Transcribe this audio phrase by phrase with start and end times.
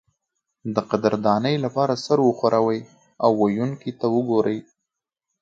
[0.75, 2.79] د قدردانۍ لپاره سر وښورئ
[3.23, 4.59] او ویونکي ته وګورئ.